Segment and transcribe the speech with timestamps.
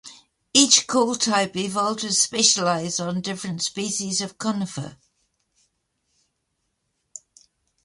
[0.51, 4.97] Each call type evolved to specialize on different species of conifer.